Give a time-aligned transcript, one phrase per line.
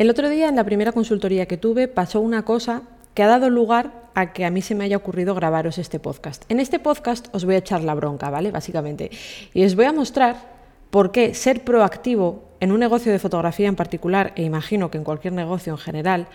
[0.00, 3.50] El otro día en la primera consultoría que tuve pasó una cosa que ha dado
[3.50, 6.42] lugar a que a mí se me haya ocurrido grabaros este podcast.
[6.48, 8.50] En este podcast os voy a echar la bronca, ¿vale?
[8.50, 9.10] Básicamente.
[9.52, 10.36] Y os voy a mostrar
[10.88, 15.04] por qué ser proactivo en un negocio de fotografía en particular, e imagino que en
[15.04, 16.28] cualquier negocio en general,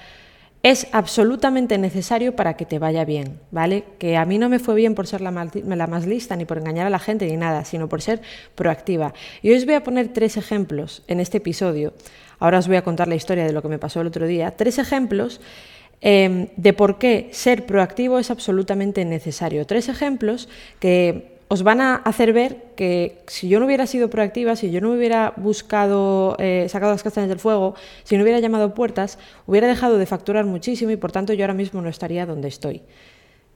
[0.61, 3.83] es absolutamente necesario para que te vaya bien, ¿vale?
[3.97, 6.85] Que a mí no me fue bien por ser la más, lista, ni por engañar
[6.85, 8.21] a la gente, ni nada, sino por ser
[8.53, 9.15] proactiva.
[9.41, 11.93] Y os voy a poner tres ejemplos en este episodio.
[12.39, 14.51] Ahora os voy a contar la historia de lo que me pasó el otro día.
[14.51, 15.41] Tres ejemplos
[16.01, 19.65] Em, de por qué ser proactivo es absolutamente necesario.
[19.65, 20.47] Tres ejemplos
[20.79, 24.81] que os van a hacer ver que si yo no hubiera sido proactiva, si yo
[24.81, 29.17] no hubiera buscado, eh, sacado las castañas del fuego, si no hubiera llamado puertas,
[29.47, 32.81] hubiera dejado de facturar muchísimo y por tanto yo ahora mismo no estaría donde estoy.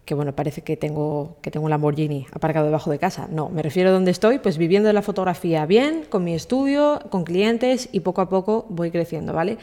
[0.05, 3.27] Que bueno, parece que tengo, que tengo un Lamborghini aparcado debajo de casa.
[3.31, 6.99] No, me refiero a donde estoy, pues viviendo de la fotografía bien, con mi estudio,
[7.09, 9.58] con clientes y poco a poco voy creciendo, ¿vale?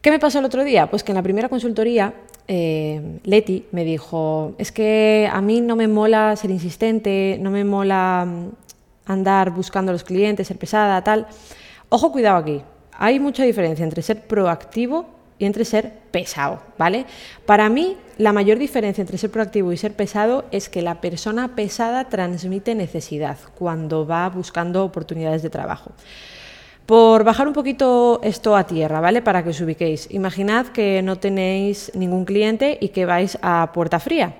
[0.00, 0.90] ¿Qué me pasó el otro día?
[0.90, 2.14] Pues que en la primera consultoría
[2.48, 7.64] eh, Leti me dijo, es que a mí no me mola ser insistente, no me
[7.64, 8.48] mola mm,
[9.06, 11.28] andar buscando a los clientes, ser pesada, tal.
[11.88, 12.62] Ojo, cuidado aquí.
[12.94, 15.06] Hay mucha diferencia entre ser proactivo
[15.38, 17.06] y entre ser pesado, ¿vale?
[17.46, 21.56] Para mí, la mayor diferencia entre ser proactivo y ser pesado es que la persona
[21.56, 25.90] pesada transmite necesidad cuando va buscando oportunidades de trabajo.
[26.86, 29.22] Por bajar un poquito esto a tierra, ¿vale?
[29.22, 30.06] Para que os ubiquéis.
[30.12, 34.36] Imaginad que no tenéis ningún cliente y que vais a puerta fría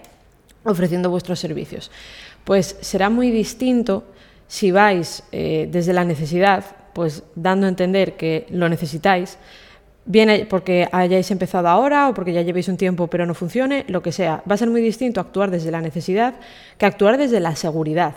[0.62, 1.90] ofreciendo vuestros servicios.
[2.44, 4.04] Pues será muy distinto
[4.46, 9.38] si vais eh, desde la necesidad, pues dando a entender que lo necesitáis,
[10.04, 14.02] bien porque hayáis empezado ahora o porque ya llevéis un tiempo pero no funcione, lo
[14.02, 14.42] que sea.
[14.50, 16.34] Va a ser muy distinto actuar desde la necesidad
[16.78, 18.14] que actuar desde la seguridad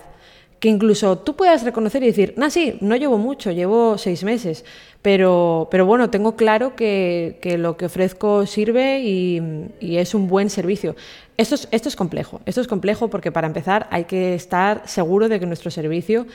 [0.60, 4.64] que incluso tú puedas reconocer y decir, no, sí, no llevo mucho, llevo seis meses,
[5.02, 10.96] pero, pero bueno, tengo claro que, lo que ofrezco sirve y, es un buen servicio.
[11.38, 15.28] Esto es, esto es complejo, esto es complejo porque para empezar hay que estar seguro
[15.28, 16.26] de que nuestro servicio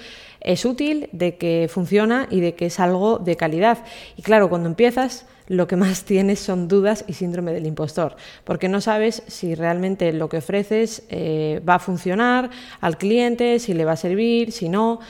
[0.41, 3.79] es útil, de que funciona y de que es algo de calidad.
[4.17, 8.69] Y claro, cuando empiezas lo que más tienes son dudas y síndrome del impostor, porque
[8.69, 12.51] no sabes si realmente lo que ofreces eh, va a funcionar
[12.81, 15.01] al cliente, si le va a servir, si no.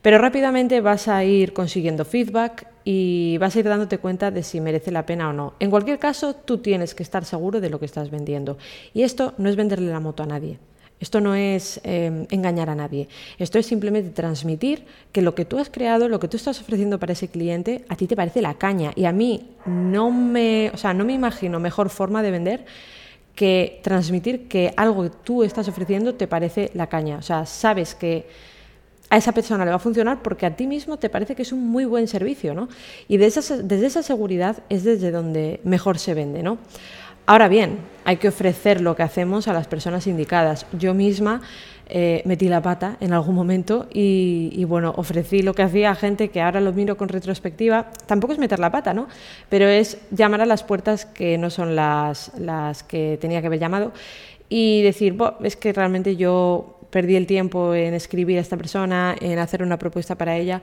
[0.00, 4.58] Pero rápidamente vas a ir consiguiendo feedback y vas a ir dándote cuenta de si
[4.62, 5.52] merece la pena o no.
[5.60, 8.56] En cualquier caso, tú tienes que estar seguro de lo que estás vendiendo.
[8.94, 10.58] Y esto no es venderle la moto a nadie.
[11.00, 13.08] Esto no es em, engañar a nadie.
[13.38, 16.98] Esto es simplemente transmitir que lo que tú has creado, lo que tú estás ofreciendo
[16.98, 18.92] para ese cliente, a ti te parece la caña.
[18.94, 22.66] Y a mí no me, o sea, no me imagino mejor forma de vender
[23.34, 27.16] que transmitir que algo que tú estás ofreciendo te parece la caña.
[27.16, 28.26] O sea, sabes que
[29.08, 31.52] a esa persona le va a funcionar porque a ti mismo te parece que es
[31.52, 32.68] un muy buen servicio, ¿no?
[33.08, 36.58] Y desde esa seguridad es desde donde mejor se vende, ¿no?
[37.26, 40.66] Ahora bien, hay que ofrecer lo que hacemos a las personas indicadas.
[40.72, 41.42] Yo misma
[41.86, 46.30] eh, metí la pata en algún momento y, bueno, ofrecí lo que hacía a gente
[46.30, 47.90] que ahora lo miro con retrospectiva.
[48.06, 49.08] Tampoco es meter la pata, ¿no?
[49.48, 53.60] Pero es llamar a las puertas que no son las, las que tenía que haber
[53.60, 53.92] llamado
[54.48, 59.38] y decir, es que realmente yo perdí el tiempo en escribir a esta persona, en
[59.38, 60.62] hacer una propuesta para ella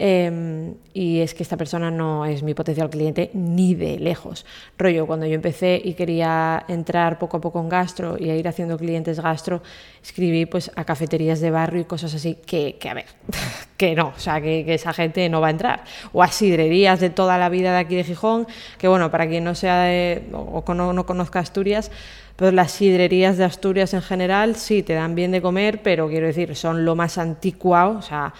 [0.00, 4.46] Em, y es que esta persona no es mi potencial cliente ni de lejos.
[4.78, 8.46] Rollo, cuando yo empecé y quería entrar poco a poco en gastro y a ir
[8.46, 9.60] haciendo clientes gastro,
[10.00, 13.06] escribí pues a cafeterías de barrio y cosas así, que, que a ver,
[13.76, 15.82] que no, o sea, que, esa gente no va a entrar.
[16.12, 18.46] O a sidrerías de toda la vida de aquí de Gijón,
[18.78, 19.90] que bueno, para quien no sea
[20.32, 21.90] o no, no conozca Asturias,
[22.36, 26.28] pues las sidrerías de Asturias en general sí te dan bien de comer, pero quiero
[26.28, 28.32] decir, son lo más anticuado, o sea,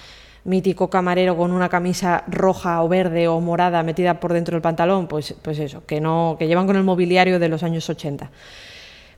[0.48, 5.06] mítico camarero con una camisa roja o verde o morada metida por dentro del pantalón,
[5.06, 8.30] pues, pues eso, que no, que llevan con el mobiliario de los años 80.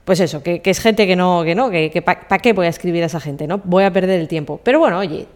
[0.03, 3.03] Pues eso, que, es gente que no, que no, que, para qué voy a escribir
[3.03, 3.61] a esa gente, ¿no?
[3.63, 4.59] Voy a perder el tiempo.
[4.63, 5.27] Pero bueno, oye,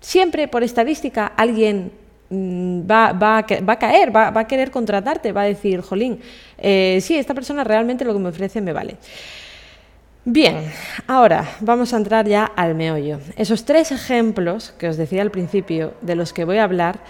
[0.00, 1.92] siempre por estadística alguien
[2.30, 6.20] mm, va, va, va, a caer, va, va, a querer contratarte, va a decir, jolín,
[6.56, 8.96] eh, sí, esta persona realmente lo que me ofrece me vale.
[10.30, 10.70] Bien,
[11.06, 13.18] ahora vamos a entrar ya al meollo.
[13.36, 17.00] Esos tres ejemplos que os decía al principio, de los que voy a hablar,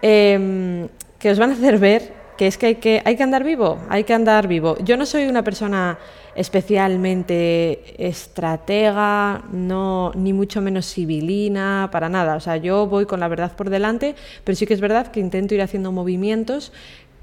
[0.00, 0.88] em,
[1.18, 3.78] que os van a hacer ver que es que hay, que hay que andar vivo,
[3.90, 4.78] hay que andar vivo.
[4.82, 5.98] Yo no soy una persona
[6.34, 12.34] especialmente estratega, no, ni mucho menos civilina, para nada.
[12.34, 15.20] O sea, yo voy con la verdad por delante, pero sí que es verdad que
[15.20, 16.72] intento ir haciendo movimientos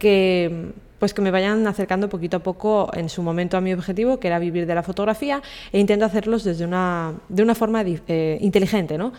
[0.02, 4.20] que pues que me vayan acercando poquito a poco en su momento a mi objetivo,
[4.20, 8.38] que era vivir de la fotografía, e intento hacerlos desde una, de una forma eh,
[8.42, 9.12] inteligente, ¿no?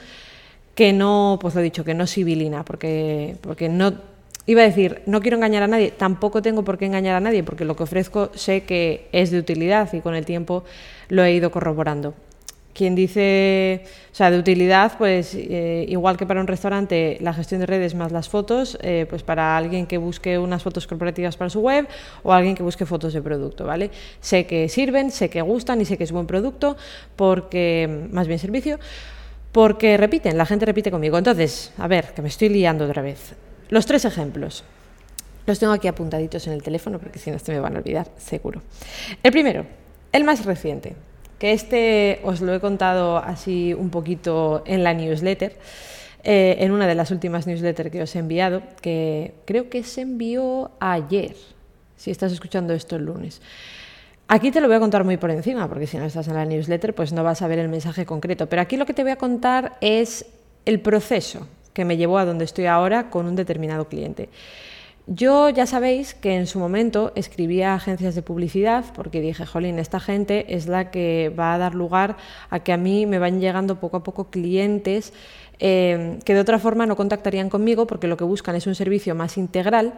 [0.76, 3.94] Que no, pues lo he dicho, que no civilina, porque, porque no,
[4.46, 7.42] iba a decir, no quiero engañar a nadie, tampoco tengo por qué engañar a nadie,
[7.42, 10.62] porque lo que ofrezco sé que es de utilidad y con el tiempo
[11.08, 12.14] lo he ido corroborando.
[12.74, 17.60] Quien dice, o sea, de utilidad, pues eh, igual que para un restaurante la gestión
[17.60, 21.50] de redes más las fotos, eh, pues para alguien que busque unas fotos corporativas para
[21.50, 21.86] su web
[22.22, 23.90] o alguien que busque fotos de producto, ¿vale?
[24.20, 26.76] Sé que sirven, sé que gustan y sé que es buen producto,
[27.14, 28.78] porque, más bien servicio,
[29.52, 31.18] porque repiten, la gente repite conmigo.
[31.18, 33.34] Entonces, a ver, que me estoy liando otra vez.
[33.68, 34.64] Los tres ejemplos.
[35.46, 38.08] Los tengo aquí apuntaditos en el teléfono porque si no se me van a olvidar,
[38.16, 38.62] seguro.
[39.22, 39.66] El primero,
[40.12, 40.94] el más reciente,
[41.42, 45.58] que este os lo he contado así un poquito en la newsletter,
[46.22, 50.02] eh, en una de las últimas newsletters que os he enviado, que creo que se
[50.02, 51.34] envió ayer,
[51.96, 53.42] si estás escuchando esto el lunes.
[54.28, 56.44] Aquí te lo voy a contar muy por encima, porque si no estás en la
[56.44, 58.48] newsletter, pues no vas a ver el mensaje concreto.
[58.48, 60.26] Pero aquí lo que te voy a contar es
[60.64, 64.28] el proceso que me llevó a donde estoy ahora con un determinado cliente.
[65.14, 69.78] Yo ya sabéis que en su momento escribía a agencias de publicidad porque dije, jolín,
[69.78, 72.16] esta gente es la que va a dar lugar
[72.48, 75.12] a que a mí me van llegando poco a poco clientes
[75.58, 79.14] eh, que de otra forma no contactarían conmigo porque lo que buscan es un servicio
[79.14, 79.92] más integral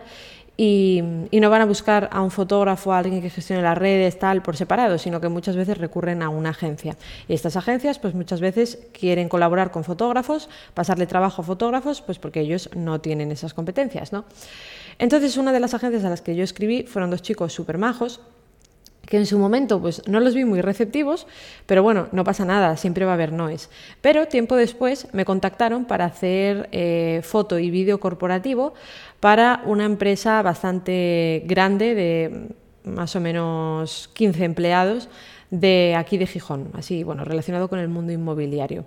[0.56, 1.02] y,
[1.32, 4.56] no van a buscar a un fotógrafo, a alguien que gestione las redes, tal, por
[4.56, 6.96] separado, sino que muchas veces recurren a una agencia.
[7.28, 12.18] Y estas agencias, pues muchas veces quieren colaborar con fotógrafos, pasarle trabajo a fotógrafos, pues
[12.18, 14.24] porque ellos no tienen esas competencias, ¿no?
[14.98, 18.20] Entonces, una de las agencias a las que yo escribí fueron dos chicos súper majos,
[19.06, 21.26] que en su momento pues no los vi muy receptivos,
[21.66, 23.70] pero bueno, no pasa nada, siempre va a haber noes.
[24.00, 28.74] Pero tiempo después me contactaron para hacer eh, foto y vídeo corporativo
[29.20, 32.48] para una empresa bastante grande de
[32.84, 35.08] más o menos 15 empleados
[35.50, 38.84] de aquí de Gijón, así, bueno, relacionado con el mundo inmobiliario.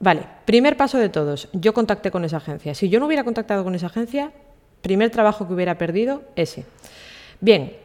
[0.00, 2.74] Vale, primer paso de todos, yo contacté con esa agencia.
[2.74, 4.32] Si yo no hubiera contactado con esa agencia,
[4.80, 6.64] primer trabajo que hubiera perdido, ese.
[7.40, 7.76] Bien,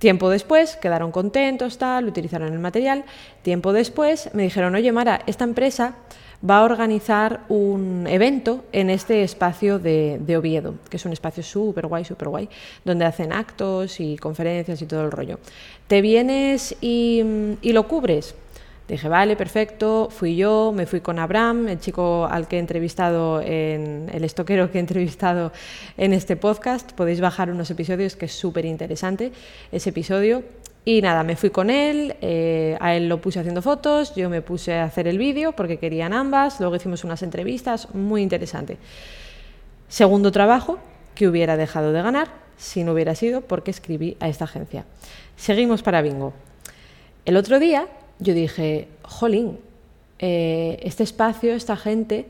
[0.00, 3.04] Tiempo después quedaron contentos, tal, utilizaron el material.
[3.42, 5.94] Tiempo después me dijeron, oye Mara, esta empresa
[6.48, 11.86] va a organizar un evento en este espacio de, Oviedo, que es un espacio súper
[11.86, 12.48] guay, súper guay,
[12.82, 15.38] donde hacen actos y conferencias y todo el rollo.
[15.86, 17.22] ¿Te vienes y,
[17.60, 18.34] y lo cubres?
[18.90, 23.40] Dije, vale, perfecto, fui yo, me fui con Abraham, el chico al que he entrevistado,
[23.40, 25.52] en, el estoquero que he entrevistado
[25.96, 26.90] en este podcast.
[26.94, 29.30] Podéis bajar unos episodios que es súper interesante
[29.70, 30.42] ese episodio.
[30.84, 34.42] Y nada, me fui con él, eh, a él lo puse haciendo fotos, yo me
[34.42, 38.76] puse a hacer el vídeo porque querían ambas, luego hicimos unas entrevistas, muy interesante.
[39.86, 40.80] Segundo trabajo
[41.14, 42.26] que hubiera dejado de ganar
[42.56, 44.84] si no hubiera sido porque escribí a esta agencia.
[45.36, 46.32] Seguimos para Bingo.
[47.24, 47.86] El otro día
[48.20, 49.58] yo dije, jolín,
[50.18, 52.26] eh, este espacio, esta gente,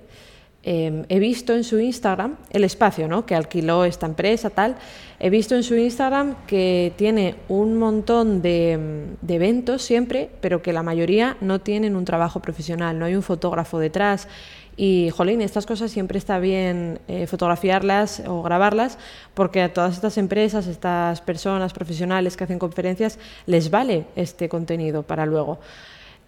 [0.62, 3.26] em, he visto en su Instagram, el espacio ¿no?
[3.26, 4.76] que alquiló esta empresa, tal,
[5.18, 10.72] he visto en su Instagram que tiene un montón de, de, eventos siempre, pero que
[10.72, 14.28] la mayoría no tienen un trabajo profesional, no hay un fotógrafo detrás,
[14.76, 18.98] y, jolín, estas cosas siempre está bien eh, fotografiarlas o grabarlas
[19.34, 25.02] porque a todas estas empresas, estas personas profesionales que hacen conferencias, les vale este contenido
[25.02, 25.58] para luego.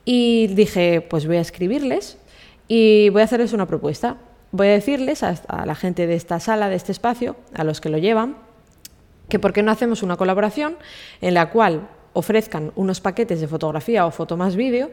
[0.04, 2.18] Y dije, pues voy a escribirles
[2.68, 4.16] y voy a hacerles una propuesta.
[4.50, 7.80] Voy a decirles a, a la gente de esta sala, de este espacio, a los
[7.80, 8.36] que lo llevan,
[9.28, 10.76] que por qué no hacemos una colaboración
[11.22, 14.90] en la cual ofrezcan unos paquetes de fotografía o foto más vídeo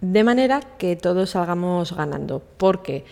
[0.00, 3.06] de manera que todos salgamos ganando, porque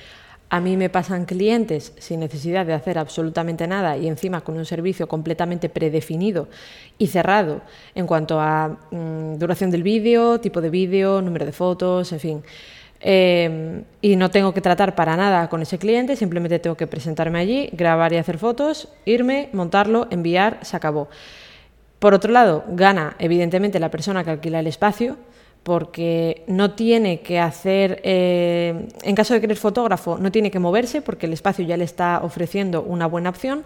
[0.51, 4.67] a mí me pasan clientes sin necesidad de hacer absolutamente nada y encima con un
[4.67, 6.49] servicio completamente predefinido
[6.99, 7.63] y cerrado
[7.95, 12.43] en cuanto a mm, duración del vídeo, tipo de vídeo, número de fotos, en fin.
[13.01, 17.39] Em, y no tengo que tratar para nada con ese cliente, simplemente tengo que presentarme
[17.39, 21.09] allí, grabar y hacer fotos, irme, montarlo, enviar, se acabó.
[21.99, 25.17] Por otro lado, gana evidentemente la persona que alquila el espacio,
[25.65, 31.03] porque no tiene que hacer, eh, en caso de querer fotógrafo, no tiene que moverse
[31.03, 33.65] porque el espacio ya le está ofreciendo una buena opción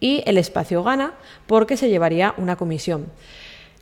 [0.00, 1.14] y el espacio gana
[1.46, 3.06] porque se llevaría una comisión.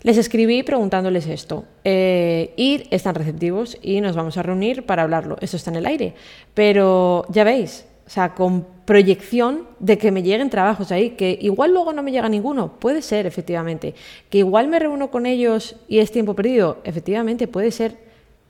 [0.03, 1.65] Les escribí preguntándoles esto.
[1.85, 5.37] Eh, y están receptivos y nos vamos a reunir para hablarlo.
[5.41, 6.15] Esto está en el aire.
[6.55, 11.73] Pero ya veis, o sea, con proyección de que me lleguen trabajos ahí, que igual
[11.73, 13.95] luego no me llega ninguno, puede ser, efectivamente.
[14.29, 17.97] Que igual me reúno con ellos y es tiempo perdido, efectivamente, puede ser,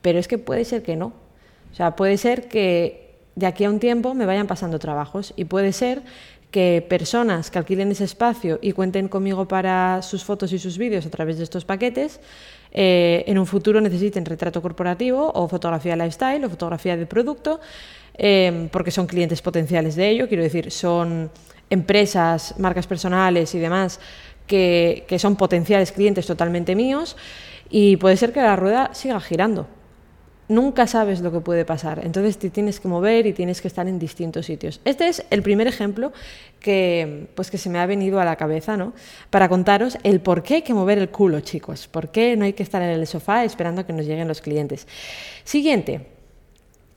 [0.01, 1.13] pero es que puede ser que no.
[1.71, 5.45] O sea, puede ser que de aquí a un tiempo me vayan pasando trabajos y
[5.45, 6.03] puede ser
[6.51, 11.07] que personas que alquilen ese espacio y cuenten conmigo para sus fotos y sus vídeos
[11.07, 12.21] a través de estos paquetes,
[12.73, 17.61] eh, en un futuro necesiten retrato corporativo o fotografía lifestyle o fotografía de producto
[18.15, 21.31] Em, porque son clientes potenciales de ello, quiero decir, son
[21.71, 24.01] empresas, marcas personales y demás
[24.47, 27.17] que, son potenciales clientes totalmente míos
[27.71, 29.67] y puede ser que la rueda siga girando
[30.49, 32.05] nunca sabes lo que puede pasar.
[32.05, 34.83] Entonces te tienes que mover y tienes que estar en distintos sitios.
[34.85, 36.13] Este es el primer ejemplo
[36.61, 38.93] que, pues, que se me ha venido a la cabeza, ¿no?
[39.31, 41.89] Para contaros el por qué hay que mover el culo, chicos.
[41.89, 44.43] ¿Por qué no hay que estar en el sofá esperando a que nos lleguen los
[44.43, 44.87] clientes?
[45.45, 46.22] Siguiente.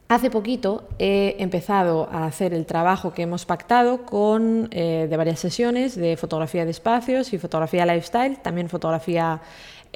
[0.07, 5.39] Hace poquito he empezado a hacer el trabajo que hemos pactado con, eh, de varias
[5.39, 9.41] sesiones de fotografía de espacios y fotografía lifestyle, también fotografía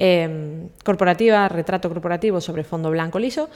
[0.02, 3.50] Em, corporativa, retrato corporativo sobre fondo blanco liso,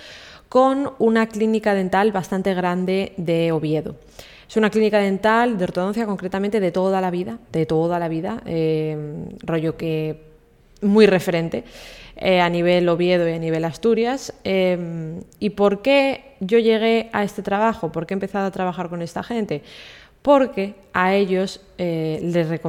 [0.51, 3.97] con una clínica dental bastante grande de Oviedo.
[4.47, 8.43] Es una clínica dental de ortodoncia concretamente de toda la vida, de toda la vida,
[8.45, 10.21] em, rollo que
[10.83, 11.65] muy referente
[12.17, 14.33] eh, a nivel Oviedo y a nivel Asturias.
[14.45, 17.91] Em, ¿Y por qué yo llegué a este trabajo?
[17.91, 19.63] ¿Por qué he empezado a trabajar con esta gente?
[20.23, 22.61] Porque a ellos eh, les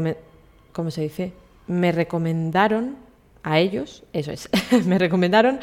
[0.72, 1.32] ¿cómo se dice?
[1.68, 2.98] Me recomendaron
[3.44, 4.50] a ellos, eso es,
[4.86, 5.60] me recomendaron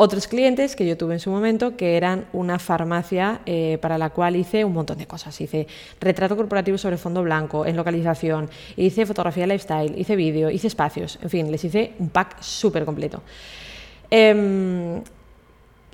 [0.00, 4.10] otros clientes que yo tuve en su momento, que eran una farmacia eh, para la
[4.10, 5.38] cual hice un montón de cosas.
[5.40, 5.66] Hice
[6.00, 11.30] retrato corporativo sobre fondo blanco, en localización, hice fotografía lifestyle, hice vídeo, hice espacios, en
[11.30, 13.22] fin, les hice un pack súper completo.
[14.08, 15.02] Em,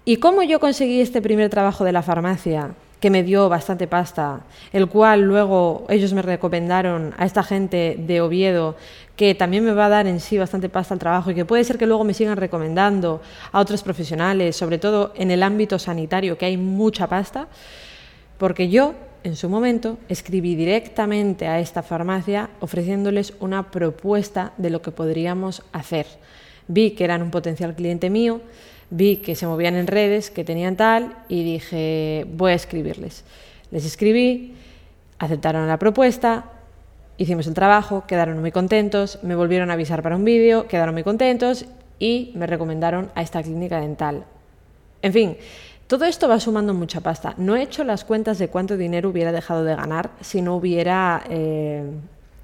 [0.05, 2.75] ¿Y cómo yo conseguí este primer trabajo de la farmacia?
[3.05, 8.23] Que me dio bastante pasta, el cual luego ellos me recomendaron a esta gente de
[8.23, 8.77] Oviedo,
[9.15, 11.65] que también me va a dar en sí bastante pasta al trabajo y que puede
[11.65, 13.21] ser que luego me sigan recomendando
[13.53, 17.47] a otros profesionales, sobre todo en el ámbito sanitario, que hay mucha pasta,
[18.39, 24.81] porque yo en su momento escribí directamente a esta farmacia ofreciéndoles una propuesta de lo
[24.81, 26.07] que podríamos hacer.
[26.69, 28.41] Vi que eran un potencial cliente mío,
[28.91, 33.25] vi que se movían en redes, que tenían tal, y dije, voy a escribirles.
[33.71, 34.55] Les escribí,
[35.19, 36.45] aceptaron la propuesta,
[37.17, 41.03] hicimos el trabajo, quedaron muy contentos, me volvieron a avisar para un vídeo, quedaron muy
[41.03, 41.67] contentos
[41.99, 44.25] y me recomendaron a esta clínica dental.
[45.03, 45.37] En fin,
[45.87, 47.35] todo esto va sumando mucha pasta.
[47.37, 51.23] No he hecho las cuentas de cuánto dinero hubiera dejado de ganar si no hubiera
[51.29, 51.85] eh,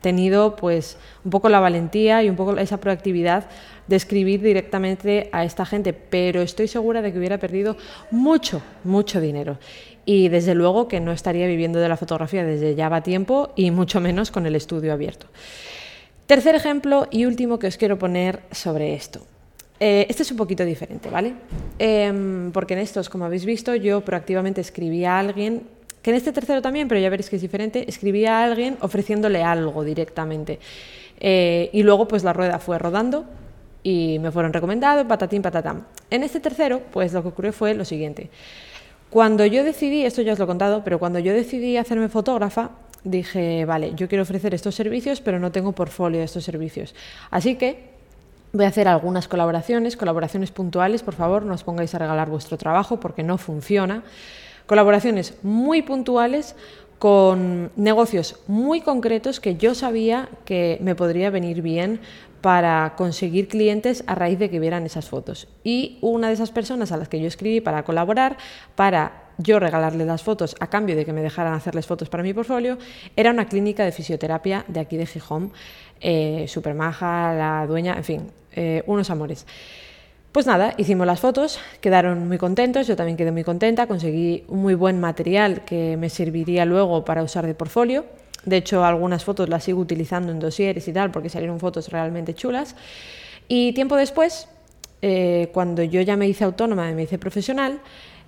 [0.00, 3.46] tenido pues un poco la valentía y un poco esa proactividad
[3.86, 7.76] de escribir directamente a esta gente, pero estoy segura de que hubiera perdido
[8.10, 9.58] mucho, mucho dinero.
[10.04, 13.70] Y desde luego que no estaría viviendo de la fotografía desde ya va tiempo y
[13.70, 15.26] mucho menos con el estudio abierto.
[16.26, 19.20] Tercer ejemplo y último que os quiero poner sobre esto.
[19.80, 21.34] Eh, este es un poquito diferente, ¿vale?
[21.78, 25.62] Em, porque en estos, como habéis visto, yo proactivamente escribí a alguien
[26.02, 29.42] que en este tercero también, pero ya veréis que es diferente, escribí a alguien ofreciéndole
[29.42, 30.58] algo directamente.
[31.18, 33.26] Eh, y luego pues la rueda fue rodando
[33.82, 35.86] y me fueron recomendados, patatín, patatán.
[36.10, 38.30] En este tercero, pues lo que ocurrió fue lo siguiente.
[39.10, 42.70] Cuando yo decidí, esto ya os lo he contado, pero cuando yo decidí hacerme fotógrafa,
[43.04, 46.94] dije, vale, yo quiero ofrecer estos servicios, pero no tengo portfolio de estos servicios.
[47.30, 47.90] Así que
[48.52, 52.56] voy a hacer algunas colaboraciones, colaboraciones puntuales, por favor, no os pongáis a regalar vuestro
[52.56, 54.02] trabajo porque no funciona.
[54.70, 56.54] Colaboraciones muy puntuales
[57.00, 61.98] con negocios muy concretos que yo sabía que me podría venir bien
[62.40, 65.48] para conseguir clientes a raíz de que vieran esas fotos.
[65.64, 68.36] Y una de esas personas a las que yo escribí para colaborar,
[68.76, 72.32] para yo regalarles las fotos a cambio de que me dejaran hacerles fotos para mi
[72.32, 72.78] portfolio,
[73.16, 75.52] era una clínica de fisioterapia de aquí de Gijón,
[76.00, 79.46] eh, super maja, la dueña, en fin, eh, unos amores.
[80.32, 84.62] Pues nada, hicimos las fotos, quedaron muy contentos, yo también quedé muy contenta, conseguí un
[84.62, 88.04] muy buen material que me serviría luego para usar de portfolio.
[88.44, 92.32] De hecho, algunas fotos las sigo utilizando en dosieres y tal porque salieron fotos realmente
[92.32, 92.76] chulas.
[93.48, 94.46] Y tiempo después,
[95.02, 97.80] eh, cuando yo ya me hice autónoma y me hice profesional,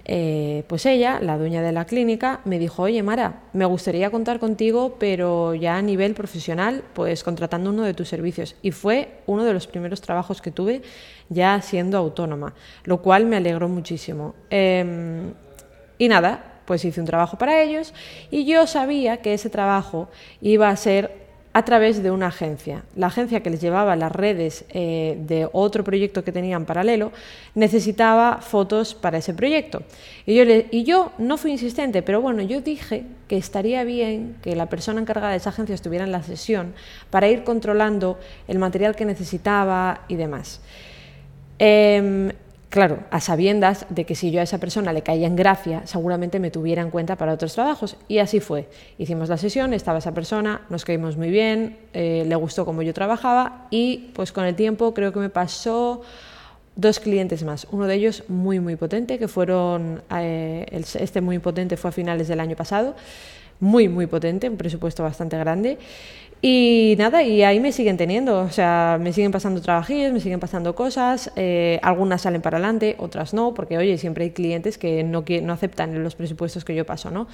[0.04, 4.38] eh, pues ella, la dueña de la clínica, me dijo, oye Mara, me gustaría contar
[4.40, 8.56] contigo, pero ya a nivel profesional, pues contratando uno de tus servicios.
[8.62, 10.82] Y fue uno de los primeros trabajos que tuve
[11.28, 12.54] ya siendo autónoma,
[12.84, 14.34] lo cual me alegró muchísimo.
[14.50, 15.32] Em,
[15.98, 17.92] y nada, pues hice un trabajo para ellos
[18.30, 20.08] y yo sabía que ese trabajo
[20.40, 21.21] iba a ser
[21.54, 22.82] a través de una agencia.
[22.96, 27.12] La agencia que les llevaba las redes eh, de otro proyecto que tenían paralelo
[27.54, 29.82] necesitaba fotos para ese proyecto.
[30.24, 35.00] Y yo, no fui insistente, pero bueno, yo dije que estaría bien que la persona
[35.00, 36.72] encargada de esa agencia estuviera en la sesión
[37.10, 38.18] para ir controlando
[38.48, 40.60] el material que necesitaba y demás.
[41.58, 42.32] Em,
[42.72, 46.40] Claro, a sabiendas de que si yo a esa persona le caía en gracia, seguramente
[46.40, 47.98] me tuviera en cuenta para otros trabajos.
[48.08, 48.66] Y así fue.
[48.96, 52.94] Hicimos la sesión, estaba esa persona, nos caímos muy bien, eh, le gustó cómo yo
[52.94, 56.00] trabajaba y pues con el tiempo creo que me pasó
[56.74, 57.66] dos clientes más.
[57.72, 60.64] Uno de ellos muy, muy potente, que fueron, eh,
[60.98, 62.94] este muy potente fue a finales del año pasado.
[63.60, 65.78] muy, muy potente, un presupuesto bastante grande.
[66.44, 70.40] Y nada, y ahí me siguen teniendo, o sea, me siguen pasando trabajillos, me siguen
[70.40, 75.04] pasando cosas, eh, algunas salen para adelante, otras no, porque oye, siempre hay clientes que
[75.04, 77.28] no, no aceptan los presupuestos que yo paso, ¿no?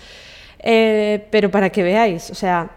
[0.59, 2.71] Eh, pero para que veáis, o sea,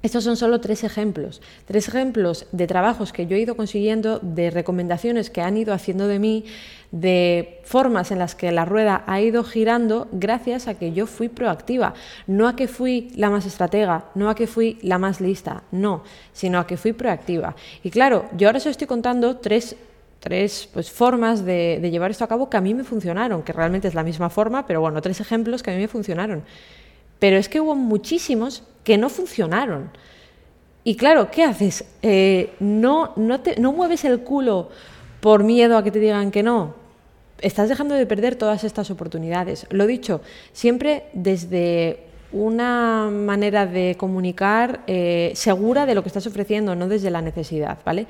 [0.00, 4.50] estos son solo tres ejemplos, tres ejemplos de trabajos que yo he ido consiguiendo, de
[4.50, 6.44] recomendaciones que han ido haciendo de mí,
[6.92, 11.28] de formas en las que la rueda ha ido girando gracias a que yo fui
[11.28, 11.94] proactiva,
[12.28, 16.04] no a que fui la más estratega, no a que fui la más lista, no,
[16.32, 17.56] sino a que fui proactiva.
[17.82, 19.76] Y claro, yo ahora os estoy contando tres
[20.20, 23.52] tres pues, formas de, de, llevar esto a cabo que a mí me funcionaron, que
[23.52, 26.42] realmente es la misma forma, pero bueno, tres ejemplos que a mí me funcionaron.
[27.18, 29.90] Pero es que hubo muchísimos que no funcionaron.
[30.84, 31.84] Y claro, ¿qué haces?
[32.02, 34.70] Eh, no, no, te, no mueves el culo
[35.20, 36.74] por miedo a que te digan que no.
[37.40, 39.66] Estás dejando de perder todas estas oportunidades.
[39.70, 40.22] Lo dicho,
[40.52, 47.10] siempre desde una manera de comunicar eh, segura de lo que estás ofreciendo, no desde
[47.10, 48.06] la necesidad, ¿vale?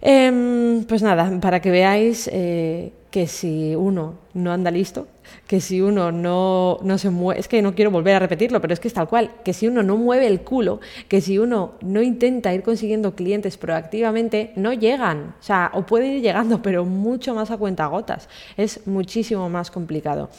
[0.00, 5.08] Em, pues nada, para que veáis eh, que si uno no anda listo,
[5.46, 8.72] que si uno no, no se mueve, es que no quiero volver a repetirlo, pero
[8.72, 11.72] es que es tal cual, que si uno no mueve el culo, que si uno
[11.80, 16.84] no intenta ir consiguiendo clientes proactivamente, no llegan, o sea, o pueden ir llegando, pero
[16.84, 20.30] mucho más a cuentagotas, es muchísimo más complicado.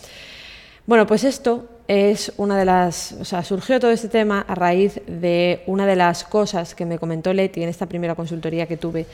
[0.88, 5.00] Bueno, pues esto es una de las, o sea, surgió todo este tema a raíz
[5.08, 9.06] de una de las cosas que me comentó Leti en esta primera consultoría que tuve,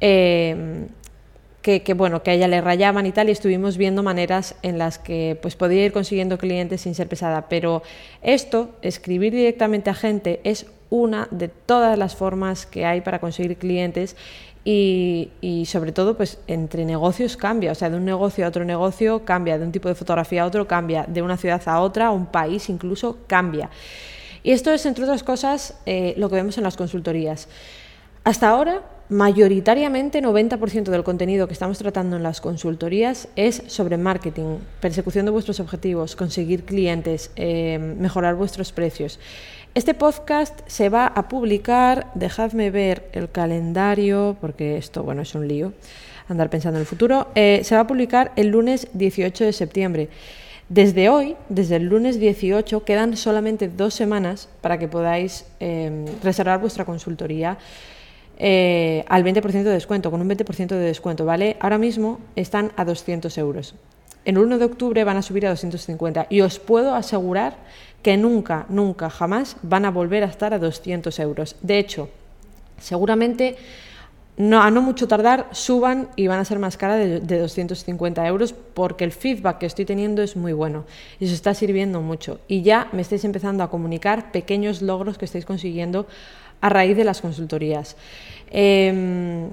[0.00, 0.86] eh,
[1.66, 5.00] que, bueno, que a ella le rayaban y tal, y estuvimos viendo maneras en las
[5.00, 7.48] que pues podía ir consiguiendo clientes sin ser pesada.
[7.48, 7.82] Pero
[8.22, 13.56] esto, escribir directamente a gente, es una de todas las formas que hay para conseguir
[13.56, 14.14] clientes
[14.64, 19.24] y, sobre todo pues entre negocios cambia, o sea, de un negocio a otro negocio
[19.24, 22.26] cambia, de un tipo de fotografía a otro cambia, de una ciudad a otra, un
[22.26, 23.70] país incluso cambia.
[24.44, 27.48] Y esto es, entre otras cosas, eh, lo que vemos en las consultorías.
[28.26, 34.58] Hasta ahora, mayoritariamente 90% del contenido que estamos tratando en las consultorías es sobre marketing,
[34.80, 39.20] persecución de vuestros objetivos, conseguir clientes, eh, mejorar vuestros precios.
[39.76, 45.46] Este podcast se va a publicar, dejadme ver el calendario, porque esto, bueno, es un
[45.46, 45.72] lío,
[46.28, 50.08] andar pensando en el futuro, eh, se va a publicar el lunes 18 de septiembre.
[50.68, 56.58] Desde hoy, desde el lunes 18, quedan solamente dos semanas para que podáis eh, reservar
[56.58, 57.56] vuestra consultoría.
[58.38, 61.56] Eh, al 20% de descuento, con un 20% de descuento, ¿vale?
[61.60, 63.74] Ahora mismo están a 200 euros.
[64.24, 67.56] En el 1 de octubre van a subir a 250 y os puedo asegurar
[68.02, 71.56] que nunca, nunca, jamás van a volver a estar a 200 euros.
[71.62, 72.08] De hecho,
[72.78, 73.56] seguramente
[74.36, 78.26] no, a no mucho tardar suban y van a ser más caras de, de, 250
[78.26, 80.84] euros porque el feedback que estoy teniendo es muy bueno
[81.18, 82.40] y os está sirviendo mucho.
[82.48, 86.06] Y ya me estáis empezando a comunicar pequeños logros que estáis consiguiendo
[86.60, 87.96] a raíz de las consultorías.
[88.50, 89.50] Em,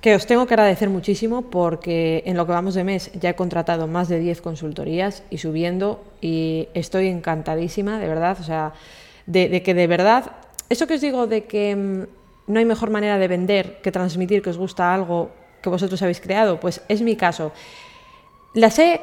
[0.00, 3.34] que os tengo que agradecer muchísimo porque en lo que vamos de mes ya he
[3.34, 8.72] contratado más de 10 consultorías y subiendo y estoy encantadísima, de verdad, o sea,
[9.26, 10.32] de, que de verdad,
[10.68, 12.06] eso que os digo de que em,
[12.46, 16.20] no hay mejor manera de vender que transmitir que os gusta algo que vosotros habéis
[16.20, 17.50] creado, pues es mi caso.
[18.54, 19.00] Las he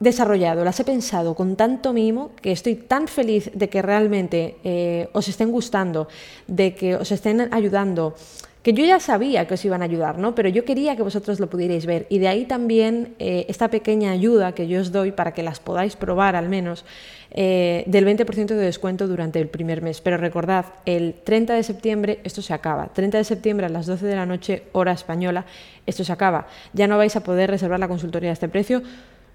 [0.00, 5.08] desarrollado, las he pensado con tanto mimo que estoy tan feliz de que realmente eh,
[5.12, 6.08] os estén gustando,
[6.46, 8.14] de que os estén ayudando,
[8.62, 10.34] que yo ya sabía que os iban a ayudar, ¿no?
[10.34, 12.06] Pero yo quería que vosotros lo pudierais ver.
[12.10, 15.58] Y de ahí también eh, esta pequeña ayuda que yo os doy para que las
[15.58, 16.84] podáis probar al menos,
[17.30, 20.00] eh, del 20% de descuento durante el primer mes.
[20.00, 22.88] Pero recordad, el 30 de septiembre esto se acaba.
[22.92, 25.46] 30 de septiembre a las 12 de la noche, hora española,
[25.86, 26.46] esto se acaba.
[26.72, 28.82] Ya no vais a poder reservar la consultoría a este precio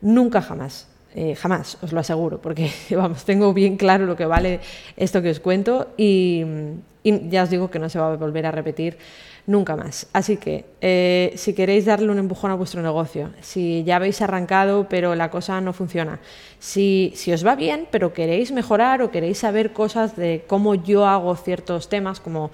[0.03, 0.87] Nunca jamás.
[1.15, 4.59] Eh, jamás, os lo aseguro, porque vamos, tengo bien claro lo que vale
[4.97, 6.43] esto que os cuento y,
[7.03, 8.97] ya os digo que no se va a volver a repetir
[9.45, 10.07] nunca más.
[10.11, 14.87] Así que eh, si queréis darle un empujón a vuestro negocio, si ya habéis arrancado
[14.89, 16.19] pero la cosa no funciona,
[16.59, 21.05] si, si os va bien pero queréis mejorar o queréis saber cosas de cómo yo
[21.05, 22.51] hago ciertos temas como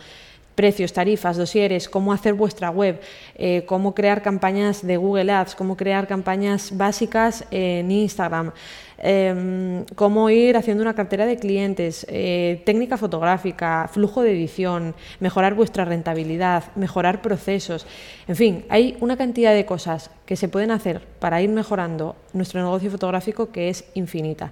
[0.60, 3.00] precios, tarifas, dosieres, cómo hacer vuestra web,
[3.36, 8.52] eh, cómo crear campañas de Google Ads, cómo crear campañas básicas en Instagram,
[8.98, 15.54] em, cómo ir haciendo una cartera de clientes, eh, técnica fotográfica, flujo de edición, mejorar
[15.54, 17.88] vuestra rentabilidad, mejorar procesos.
[18.28, 22.62] En fin, hay una cantidad de cosas que se pueden hacer para ir mejorando nuestro
[22.62, 24.52] negocio fotográfico que es infinita.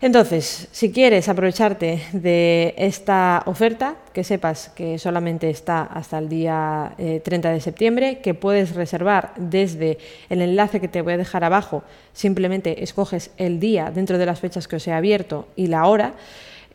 [0.00, 6.92] Entonces, si quieres aprovecharte de esta oferta, que sepas que solamente está hasta el día
[6.96, 9.96] 30 eh, de septiembre, que puedes reservar desde
[10.28, 11.82] el enlace que te voy a dejar abajo,
[12.12, 16.12] simplemente escoges el día dentro de las fechas que os he abierto y la hora.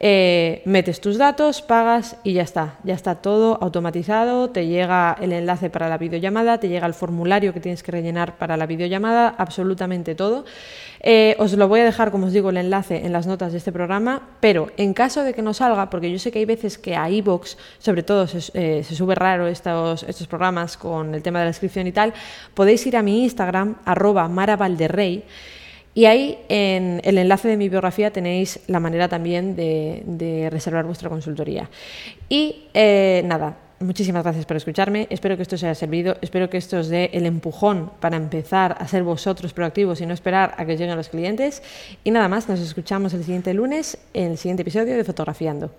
[0.03, 2.79] Eh, metes tus datos, pagas y ya está.
[2.83, 7.53] Ya está todo automatizado, te llega el enlace para la videollamada, te llega el formulario
[7.53, 10.43] que tienes que rellenar para la videollamada, absolutamente todo.
[11.01, 13.59] Eh, os lo voy a dejar, como os digo, el enlace en las notas de
[13.59, 16.79] este programa, pero en caso de que no salga, porque yo sé que hay veces
[16.79, 21.45] que a iVoox, sobre todo, se, eh, sube raro estos, programas con el tema de
[21.45, 22.11] la descripción y tal,
[22.55, 25.25] podéis ir a mi Instagram, arroba maravalderrey,
[25.93, 31.09] y ahí en el enlace de mi biografía tenéis la manera también de, reservar vuestra
[31.09, 31.69] consultoría.
[32.29, 35.07] Y eh, nada, muchísimas gracias por escucharme.
[35.09, 36.15] Espero que esto os haya servido.
[36.21, 40.13] Espero que esto os dé el empujón para empezar a ser vosotros proactivos y no
[40.13, 41.61] esperar a que lleguen los clientes.
[42.03, 45.71] Y nada más, nos escuchamos el siguiente lunes en el siguiente episodio de Fotografiando.